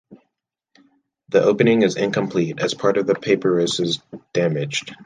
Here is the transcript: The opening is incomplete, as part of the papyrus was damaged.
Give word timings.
The 1.29 1.43
opening 1.43 1.83
is 1.83 1.95
incomplete, 1.95 2.59
as 2.59 2.73
part 2.73 2.97
of 2.97 3.05
the 3.05 3.13
papyrus 3.13 3.77
was 3.77 4.01
damaged. 4.33 4.95